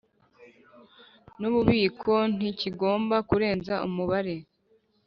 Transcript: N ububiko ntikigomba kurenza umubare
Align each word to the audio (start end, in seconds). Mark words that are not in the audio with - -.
N 1.39 1.41
ububiko 1.49 2.13
ntikigomba 2.35 3.15
kurenza 3.29 3.73
umubare 3.87 4.35